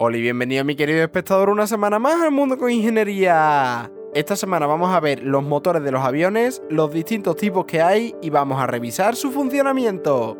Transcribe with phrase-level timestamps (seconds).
[0.00, 3.90] Hola y bienvenido mi querido espectador una semana más al mundo con ingeniería.
[4.14, 8.14] Esta semana vamos a ver los motores de los aviones, los distintos tipos que hay
[8.22, 10.38] y vamos a revisar su funcionamiento.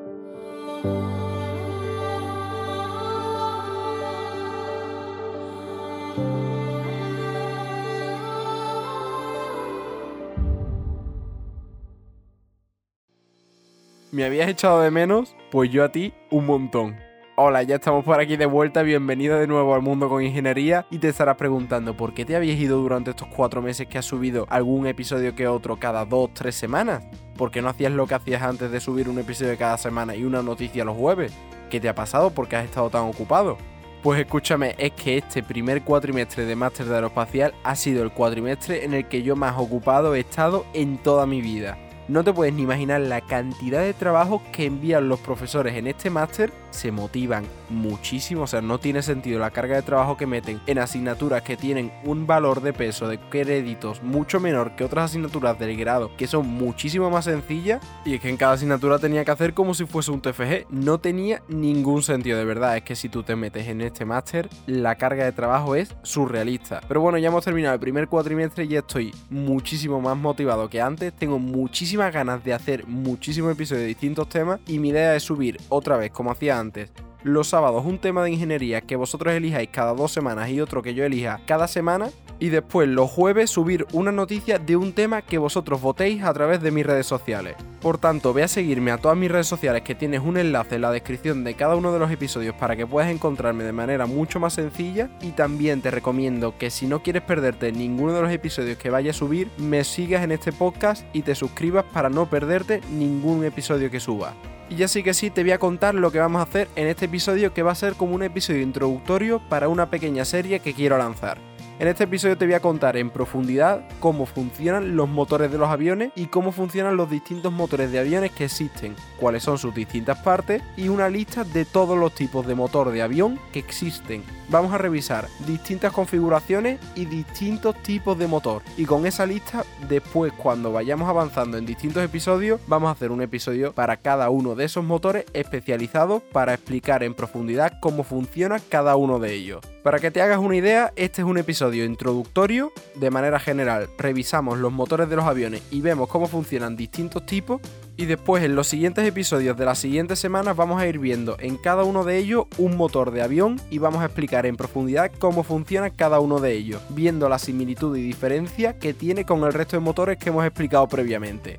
[14.13, 15.35] ¿Me habías echado de menos?
[15.51, 17.08] Pues yo a ti un montón.
[17.41, 20.99] Hola, ya estamos por aquí de vuelta, bienvenido de nuevo al mundo con ingeniería y
[20.99, 24.45] te estarás preguntando por qué te habías ido durante estos cuatro meses que has subido
[24.51, 27.05] algún episodio que otro cada dos, tres semanas.
[27.37, 30.25] ¿Por qué no hacías lo que hacías antes de subir un episodio cada semana y
[30.25, 31.33] una noticia los jueves?
[31.71, 32.31] ¿Qué te ha pasado?
[32.31, 33.57] ¿Por qué has estado tan ocupado?
[34.03, 38.85] Pues escúchame, es que este primer cuatrimestre de máster de aeroespacial ha sido el cuatrimestre
[38.85, 41.79] en el que yo más ocupado he estado en toda mi vida.
[42.09, 46.09] No te puedes ni imaginar la cantidad de trabajos que envían los profesores en este
[46.09, 46.51] máster.
[46.71, 50.79] Se motivan muchísimo, o sea, no tiene sentido la carga de trabajo que meten en
[50.79, 55.77] asignaturas que tienen un valor de peso de créditos mucho menor que otras asignaturas del
[55.77, 57.83] grado, que son muchísimo más sencillas.
[58.07, 60.67] Y es que en cada asignatura tenía que hacer como si fuese un TFG.
[60.71, 62.79] No tenía ningún sentido, de verdad.
[62.79, 66.81] Es que si tú te metes en este máster, la carga de trabajo es surrealista.
[66.89, 71.13] Pero bueno, ya hemos terminado el primer cuatrimestre y estoy muchísimo más motivado que antes.
[71.13, 75.59] Tengo muchísimo ganas de hacer muchísimos episodios de distintos temas y mi idea es subir
[75.69, 76.91] otra vez, como hacía antes,
[77.23, 80.95] los sábados un tema de ingeniería que vosotros elijáis cada dos semanas y otro que
[80.95, 82.11] yo elija cada semana.
[82.41, 86.63] Y después los jueves subir una noticia de un tema que vosotros votéis a través
[86.63, 87.57] de mis redes sociales.
[87.81, 90.83] Por tanto, ve a seguirme a todas mis redes sociales que tienes un enlace en
[90.83, 94.39] la descripción de cada uno de los episodios para que puedas encontrarme de manera mucho
[94.39, 95.11] más sencilla.
[95.21, 99.11] Y también te recomiendo que si no quieres perderte ninguno de los episodios que vaya
[99.11, 103.91] a subir, me sigas en este podcast y te suscribas para no perderte ningún episodio
[103.91, 104.35] que suba.
[104.71, 106.89] Y ya sí que sí, te voy a contar lo que vamos a hacer en
[106.89, 110.75] este episodio que va a ser como un episodio introductorio para una pequeña serie que
[110.75, 111.48] quiero lanzar.
[111.81, 115.69] En este episodio te voy a contar en profundidad cómo funcionan los motores de los
[115.69, 120.19] aviones y cómo funcionan los distintos motores de aviones que existen, cuáles son sus distintas
[120.19, 124.25] partes y una lista de todos los tipos de motor de avión que existen.
[124.49, 128.63] Vamos a revisar distintas configuraciones y distintos tipos de motor.
[128.77, 133.23] Y con esa lista, después cuando vayamos avanzando en distintos episodios, vamos a hacer un
[133.23, 138.97] episodio para cada uno de esos motores especializados para explicar en profundidad cómo funciona cada
[138.97, 139.61] uno de ellos.
[139.89, 142.75] Para que te hagas una idea, este es un episodio introductorio.
[142.95, 147.63] De manera general, revisamos los motores de los aviones y vemos cómo funcionan distintos tipos.
[147.97, 151.57] Y después en los siguientes episodios de las siguientes semanas vamos a ir viendo en
[151.57, 155.43] cada uno de ellos un motor de avión y vamos a explicar en profundidad cómo
[155.43, 159.79] funciona cada uno de ellos, viendo la similitud y diferencia que tiene con el resto
[159.79, 161.57] de motores que hemos explicado previamente.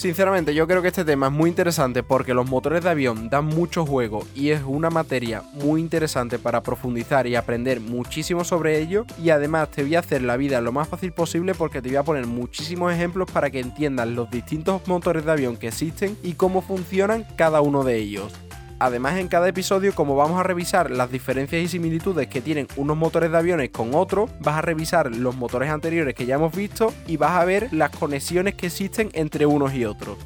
[0.00, 3.44] Sinceramente, yo creo que este tema es muy interesante porque los motores de avión dan
[3.44, 9.04] mucho juego y es una materia muy interesante para profundizar y aprender muchísimo sobre ello.
[9.22, 11.96] Y además te voy a hacer la vida lo más fácil posible porque te voy
[11.96, 16.32] a poner muchísimos ejemplos para que entiendas los distintos motores de avión que existen y
[16.32, 18.32] cómo funcionan cada uno de ellos.
[18.80, 22.96] Además, en cada episodio, como vamos a revisar las diferencias y similitudes que tienen unos
[22.96, 26.90] motores de aviones con otros, vas a revisar los motores anteriores que ya hemos visto
[27.06, 30.16] y vas a ver las conexiones que existen entre unos y otros.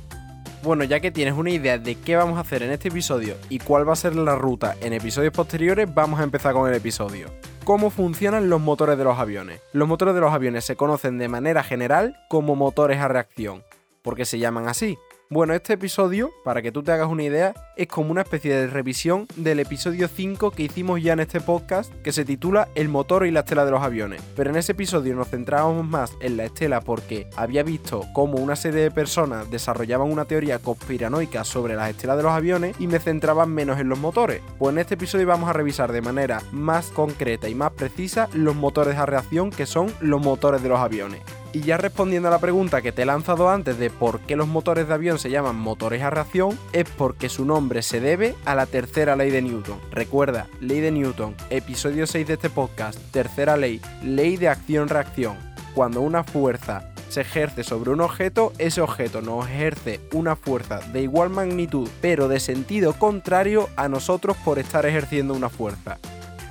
[0.63, 3.59] Bueno, ya que tienes una idea de qué vamos a hacer en este episodio y
[3.59, 7.33] cuál va a ser la ruta en episodios posteriores, vamos a empezar con el episodio.
[7.65, 9.63] ¿Cómo funcionan los motores de los aviones?
[9.73, 13.65] Los motores de los aviones se conocen de manera general como motores a reacción.
[14.01, 14.97] ¿Por qué se llaman así?
[15.35, 18.69] Bueno, este episodio, para que tú te hagas una idea, es como una especie de
[18.69, 23.27] revisión del episodio 5 que hicimos ya en este podcast, que se titula El motor
[23.27, 24.23] y la estela de los aviones.
[24.37, 28.55] Pero en ese episodio nos centrábamos más en la estela porque había visto cómo una
[28.55, 33.01] serie de personas desarrollaban una teoría conspiranoica sobre las estelas de los aviones y me
[33.01, 34.41] centraban menos en los motores.
[34.57, 38.55] Pues en este episodio vamos a revisar de manera más concreta y más precisa los
[38.55, 41.23] motores a reacción que son los motores de los aviones.
[41.55, 44.49] Y ya respondiendo a la pregunta que te he lanzado antes de por qué los
[44.49, 48.57] motores de avión se llaman motores a reacción, es porque su nombre se debe a
[48.57, 49.79] la tercera ley de Newton.
[49.93, 55.37] Recuerda, ley de Newton, episodio 6 de este podcast, tercera ley, ley de acción-reacción.
[55.77, 61.03] Cuando una fuerza se ejerce sobre un objeto, ese objeto nos ejerce una fuerza de
[61.03, 66.01] igual magnitud, pero de sentido contrario a nosotros por estar ejerciendo una fuerza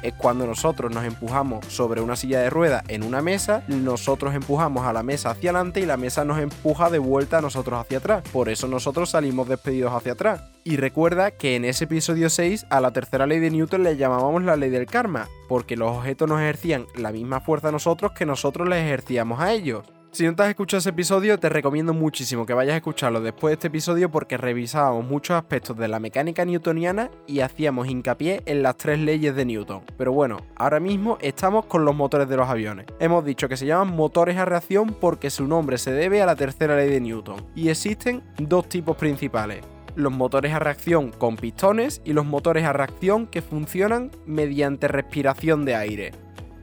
[0.04, 4.86] es cuando nosotros nos empujamos sobre una silla de ruedas en una mesa, nosotros empujamos
[4.86, 7.98] a la mesa hacia adelante y la mesa nos empuja de vuelta a nosotros hacia
[7.98, 8.24] atrás.
[8.32, 10.42] Por eso nosotros salimos despedidos hacia atrás.
[10.66, 14.44] Y recuerda que en ese episodio 6 a la tercera ley de Newton le llamábamos
[14.44, 18.26] la ley del karma, porque los objetos nos ejercían la misma fuerza a nosotros que
[18.26, 19.84] nosotros les ejercíamos a ellos.
[20.14, 23.50] Si no te has escuchado ese episodio, te recomiendo muchísimo que vayas a escucharlo después
[23.50, 28.62] de este episodio porque revisábamos muchos aspectos de la mecánica newtoniana y hacíamos hincapié en
[28.62, 29.82] las tres leyes de Newton.
[29.98, 32.86] Pero bueno, ahora mismo estamos con los motores de los aviones.
[33.00, 36.36] Hemos dicho que se llaman motores a reacción porque su nombre se debe a la
[36.36, 37.48] tercera ley de Newton.
[37.56, 39.66] Y existen dos tipos principales
[39.96, 45.66] los motores a reacción con pistones y los motores a reacción que funcionan mediante respiración
[45.66, 46.12] de aire.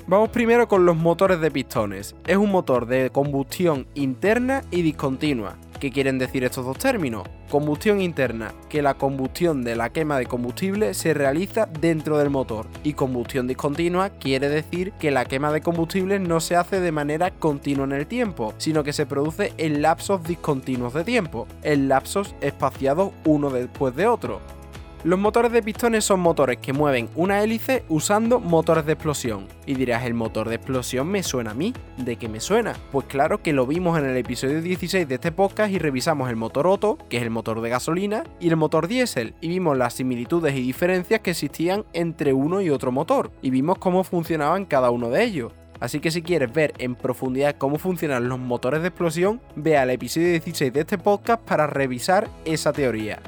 [0.06, 2.16] Vamos primero con los motores de pistones.
[2.26, 5.56] Es un motor de combustión interna y discontinua.
[5.78, 7.26] ¿Qué quieren decir estos dos términos?
[7.48, 12.66] Combustión interna, que la combustión de la quema de combustible se realiza dentro del motor.
[12.84, 17.30] Y combustión discontinua quiere decir que la quema de combustible no se hace de manera
[17.30, 22.34] continua en el tiempo, sino que se produce en lapsos discontinuos de tiempo, en lapsos
[22.42, 24.40] espaciados uno después de otro.
[25.02, 29.48] Los motores de pistones son motores que mueven una hélice usando motores de explosión.
[29.64, 31.72] Y dirás, el motor de explosión me suena a mí.
[31.96, 32.74] ¿De qué me suena?
[32.92, 36.36] Pues claro que lo vimos en el episodio 16 de este podcast y revisamos el
[36.36, 39.94] motor Otto, que es el motor de gasolina, y el motor diésel, y vimos las
[39.94, 44.90] similitudes y diferencias que existían entre uno y otro motor, y vimos cómo funcionaban cada
[44.90, 45.52] uno de ellos.
[45.80, 49.88] Así que si quieres ver en profundidad cómo funcionan los motores de explosión, ve al
[49.88, 53.18] episodio 16 de este podcast para revisar esa teoría.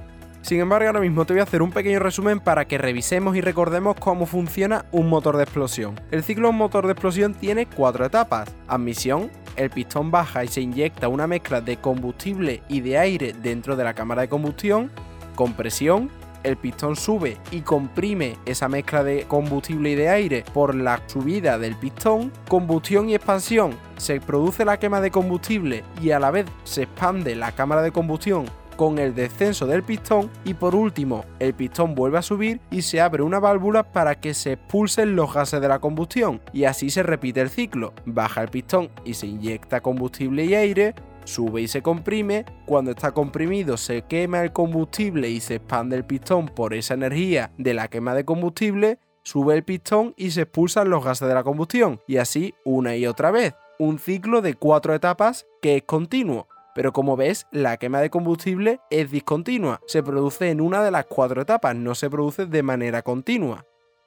[0.43, 3.41] Sin embargo, ahora mismo te voy a hacer un pequeño resumen para que revisemos y
[3.41, 6.01] recordemos cómo funciona un motor de explosión.
[6.11, 8.51] El ciclo de un motor de explosión tiene cuatro etapas.
[8.67, 13.77] Admisión, el pistón baja y se inyecta una mezcla de combustible y de aire dentro
[13.77, 14.91] de la cámara de combustión.
[15.37, 16.11] Compresión,
[16.43, 21.57] el pistón sube y comprime esa mezcla de combustible y de aire por la subida
[21.57, 22.33] del pistón.
[22.49, 27.37] Combustión y expansión, se produce la quema de combustible y a la vez se expande
[27.37, 28.47] la cámara de combustión
[28.83, 33.01] con el descenso del pistón y por último el pistón vuelve a subir y se
[33.01, 37.05] abre una válvula para que se expulsen los gases de la combustión y así se
[37.05, 37.93] repite el ciclo.
[38.07, 43.13] Baja el pistón y se inyecta combustible y aire, sube y se comprime, cuando está
[43.13, 47.87] comprimido se quema el combustible y se expande el pistón por esa energía de la
[47.87, 52.17] quema de combustible, sube el pistón y se expulsan los gases de la combustión y
[52.17, 53.55] así una y otra vez.
[53.79, 58.81] Un ciclo de cuatro etapas que es continuo pero como ves, la quema de combustible
[58.91, 63.03] es discontinua, se produce en una de las cuatro etapas, no se produce de manera
[63.03, 63.65] continua.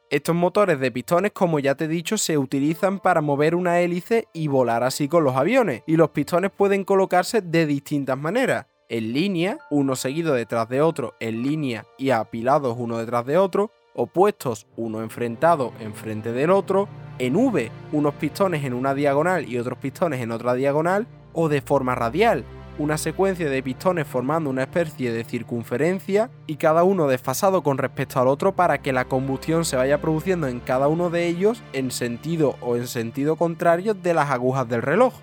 [0.10, 4.28] Estos motores de pistones, como ya te he dicho, se utilizan para mover una hélice
[4.34, 9.14] y volar así con los aviones, y los pistones pueden colocarse de distintas maneras, en
[9.14, 14.68] línea, uno seguido detrás de otro, en línea y apilados uno detrás de otro, opuestos
[14.76, 20.22] uno enfrentado enfrente del otro, en V, unos pistones en una diagonal y otros pistones
[20.22, 22.44] en otra diagonal, o de forma radial,
[22.78, 28.20] una secuencia de pistones formando una especie de circunferencia y cada uno desfasado con respecto
[28.20, 31.92] al otro para que la combustión se vaya produciendo en cada uno de ellos en
[31.92, 35.14] sentido o en sentido contrario de las agujas del reloj.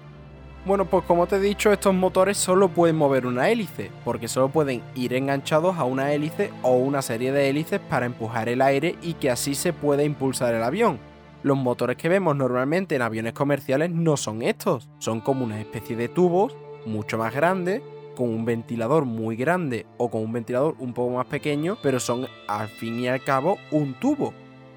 [0.65, 4.49] Bueno, pues como te he dicho, estos motores solo pueden mover una hélice, porque solo
[4.49, 8.95] pueden ir enganchados a una hélice o una serie de hélices para empujar el aire
[9.03, 11.12] y que así se pueda impulsar el avión.
[11.43, 15.97] Los motores que vemos normalmente en aviones comerciales no son estos, son como una especie
[15.97, 16.57] de tubos
[16.87, 17.83] mucho más grande,
[18.17, 22.29] con un ventilador muy grande o con un ventilador un poco más pequeño, pero son
[22.47, 24.33] al fin y al cabo un tubo.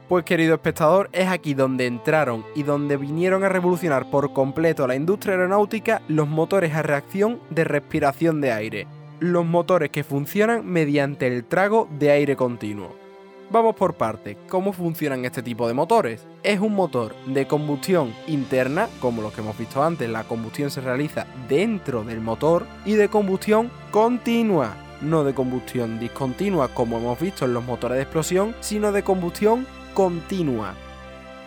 [0.08, 4.96] Pues querido espectador, es aquí donde entraron y donde vinieron a revolucionar por completo la
[4.96, 8.88] industria aeronáutica los motores a reacción de respiración de aire,
[9.20, 13.05] los motores que funcionan mediante el trago de aire continuo.
[13.52, 14.38] Vamos por partes.
[14.50, 16.26] ¿Cómo funcionan este tipo de motores?
[16.42, 20.82] Es un motor de combustión interna, como los que hemos visto antes, la combustión se
[20.82, 27.46] realiza dentro del motor, y de combustión continua, no de combustión discontinua como hemos visto
[27.46, 30.74] en los motores de explosión, sino de combustión continua.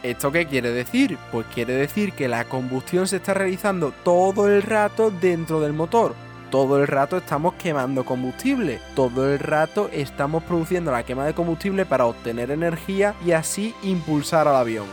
[0.04, 1.18] ¿Esto qué quiere decir?
[1.32, 6.14] Pues quiere decir que la combustión se está realizando todo el rato dentro del motor,
[6.50, 11.84] todo el rato estamos quemando combustible, todo el rato estamos produciendo la quema de combustible
[11.84, 14.86] para obtener energía y así impulsar al avión.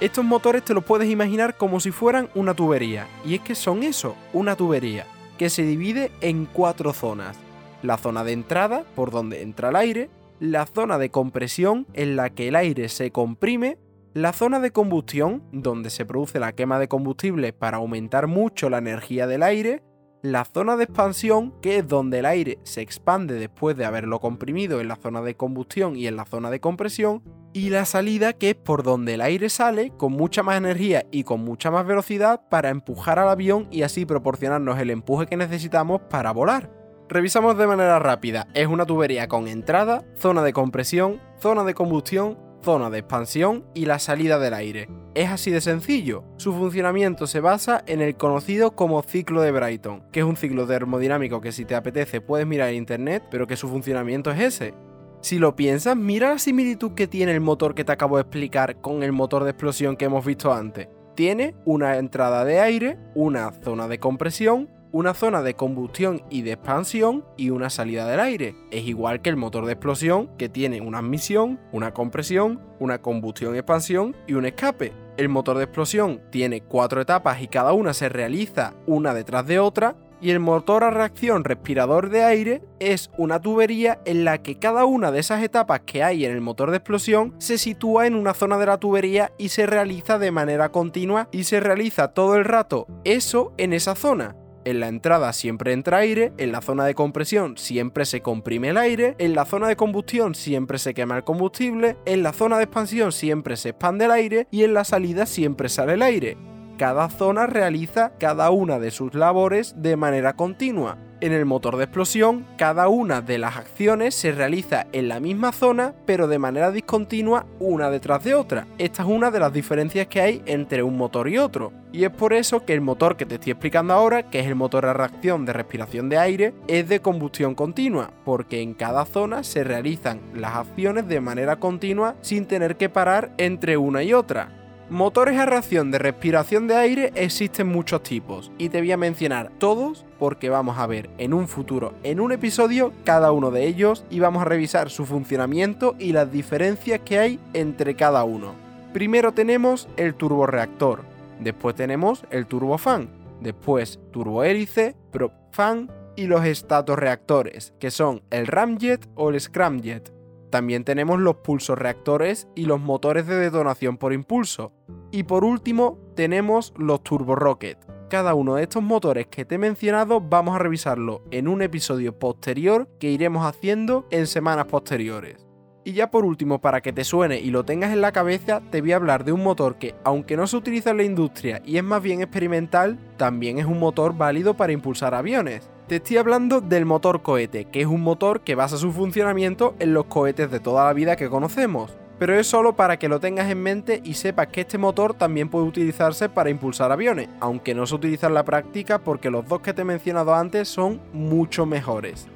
[0.00, 3.82] Estos motores te los puedes imaginar como si fueran una tubería, y es que son
[3.82, 5.06] eso, una tubería,
[5.38, 7.36] que se divide en cuatro zonas.
[7.82, 10.10] La zona de entrada, por donde entra el aire,
[10.40, 13.78] la zona de compresión, en la que el aire se comprime,
[14.14, 18.78] la zona de combustión, donde se produce la quema de combustible para aumentar mucho la
[18.78, 19.82] energía del aire,
[20.24, 24.80] la zona de expansión, que es donde el aire se expande después de haberlo comprimido
[24.80, 28.48] en la zona de combustión y en la zona de compresión, y la salida, que
[28.48, 32.40] es por donde el aire sale con mucha más energía y con mucha más velocidad
[32.48, 36.70] para empujar al avión y así proporcionarnos el empuje que necesitamos para volar.
[37.06, 42.38] Revisamos de manera rápida, es una tubería con entrada, zona de compresión, zona de combustión,
[42.64, 44.88] zona de expansión y la salida del aire.
[45.14, 46.24] Es así de sencillo.
[46.38, 50.66] Su funcionamiento se basa en el conocido como ciclo de Brighton, que es un ciclo
[50.66, 54.74] termodinámico que si te apetece puedes mirar en internet, pero que su funcionamiento es ese.
[55.20, 58.80] Si lo piensas, mira la similitud que tiene el motor que te acabo de explicar
[58.80, 60.88] con el motor de explosión que hemos visto antes.
[61.14, 66.52] Tiene una entrada de aire, una zona de compresión, una zona de combustión y de
[66.52, 68.54] expansión y una salida del aire.
[68.70, 73.56] Es igual que el motor de explosión que tiene una admisión, una compresión, una combustión
[73.56, 74.92] y expansión y un escape.
[75.16, 79.58] El motor de explosión tiene cuatro etapas y cada una se realiza una detrás de
[79.58, 84.60] otra y el motor a reacción respirador de aire es una tubería en la que
[84.60, 88.14] cada una de esas etapas que hay en el motor de explosión se sitúa en
[88.14, 92.36] una zona de la tubería y se realiza de manera continua y se realiza todo
[92.36, 94.36] el rato eso en esa zona.
[94.64, 98.78] En la entrada siempre entra aire, en la zona de compresión siempre se comprime el
[98.78, 102.64] aire, en la zona de combustión siempre se quema el combustible, en la zona de
[102.64, 106.38] expansión siempre se expande el aire y en la salida siempre sale el aire.
[106.78, 110.96] Cada zona realiza cada una de sus labores de manera continua.
[111.24, 115.52] En el motor de explosión, cada una de las acciones se realiza en la misma
[115.52, 118.66] zona, pero de manera discontinua una detrás de otra.
[118.76, 121.72] Esta es una de las diferencias que hay entre un motor y otro.
[121.92, 124.54] Y es por eso que el motor que te estoy explicando ahora, que es el
[124.54, 129.44] motor a reacción de respiración de aire, es de combustión continua, porque en cada zona
[129.44, 134.63] se realizan las acciones de manera continua sin tener que parar entre una y otra.
[134.90, 139.50] Motores a reacción de respiración de aire existen muchos tipos y te voy a mencionar
[139.56, 144.04] todos porque vamos a ver en un futuro, en un episodio, cada uno de ellos
[144.10, 148.52] y vamos a revisar su funcionamiento y las diferencias que hay entre cada uno.
[148.92, 151.02] Primero tenemos el turboreactor,
[151.40, 153.08] después tenemos el turbofan,
[153.40, 160.13] después turbohélice, propfan y los estatorreactores, que son el ramjet o el scramjet.
[160.54, 164.72] También tenemos los pulsoreactores y los motores de detonación por impulso.
[165.10, 167.76] Y por último, tenemos los turborocket.
[168.08, 172.16] Cada uno de estos motores que te he mencionado vamos a revisarlo en un episodio
[172.20, 175.44] posterior que iremos haciendo en semanas posteriores.
[175.82, 178.80] Y ya por último, para que te suene y lo tengas en la cabeza, te
[178.80, 181.78] voy a hablar de un motor que, aunque no se utiliza en la industria y
[181.78, 185.68] es más bien experimental, también es un motor válido para impulsar aviones.
[185.94, 189.94] Te estoy hablando del motor cohete, que es un motor que basa su funcionamiento en
[189.94, 191.96] los cohetes de toda la vida que conocemos.
[192.18, 195.48] Pero es solo para que lo tengas en mente y sepas que este motor también
[195.48, 199.60] puede utilizarse para impulsar aviones, aunque no se utiliza en la práctica porque los dos
[199.60, 202.26] que te he mencionado antes son mucho mejores.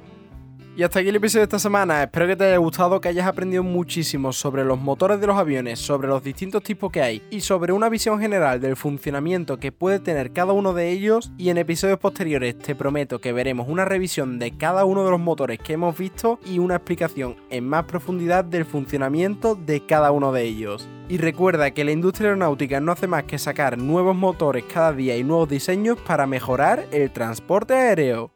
[0.79, 2.03] Y hasta aquí el episodio de esta semana.
[2.03, 5.77] Espero que te haya gustado, que hayas aprendido muchísimo sobre los motores de los aviones,
[5.77, 9.99] sobre los distintos tipos que hay y sobre una visión general del funcionamiento que puede
[9.99, 11.33] tener cada uno de ellos.
[11.37, 15.19] Y en episodios posteriores te prometo que veremos una revisión de cada uno de los
[15.19, 20.31] motores que hemos visto y una explicación en más profundidad del funcionamiento de cada uno
[20.31, 20.87] de ellos.
[21.09, 25.17] Y recuerda que la industria aeronáutica no hace más que sacar nuevos motores cada día
[25.17, 28.31] y nuevos diseños para mejorar el transporte aéreo.